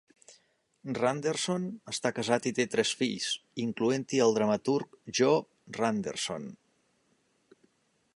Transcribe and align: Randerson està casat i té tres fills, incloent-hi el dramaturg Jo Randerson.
Randerson 0.99 1.67
està 1.91 2.11
casat 2.19 2.47
i 2.51 2.53
té 2.59 2.65
tres 2.75 2.93
fills, 3.01 3.27
incloent-hi 3.65 4.23
el 4.29 4.35
dramaturg 4.39 4.97
Jo 5.21 5.29
Randerson. 5.81 6.49